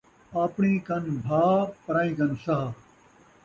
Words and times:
آپݨیں 0.43 0.79
کن 0.87 1.03
بھاء 1.25 1.55
پرائیں 1.85 2.13
کن 2.17 2.31
ساہ 2.43 2.65